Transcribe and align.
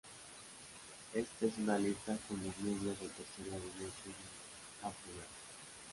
Esta 1.13 1.45
es 1.45 1.59
una 1.59 1.77
lista 1.77 2.17
con 2.27 2.43
los 2.43 2.57
miembros 2.57 2.99
del 2.99 3.09
tercer 3.11 3.45
gabinete 3.45 3.83
de 4.09 4.81
Abdullah. 4.87 5.27